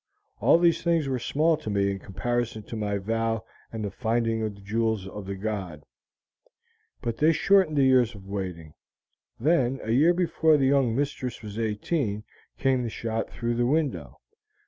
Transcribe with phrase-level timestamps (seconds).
[0.39, 4.39] All these things were small to me in comparison to my vow and the finding
[4.39, 5.83] the jewels of the god,
[7.03, 8.73] but they shortened the years of waiting.
[9.39, 12.23] Then a year before the young mistress was eighteen
[12.57, 14.19] came the shot through the window.